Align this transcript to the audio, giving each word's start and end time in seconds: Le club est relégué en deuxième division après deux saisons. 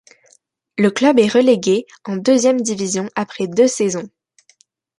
Le 0.79 0.89
club 0.89 1.19
est 1.19 1.31
relégué 1.31 1.85
en 2.05 2.17
deuxième 2.17 2.59
division 2.59 3.07
après 3.13 3.45
deux 3.45 3.67
saisons. 3.67 4.09